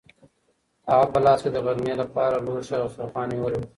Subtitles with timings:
[0.89, 3.67] هغې په لاس کې د غرمې لپاره لوښي او دسترخوان نیولي وو.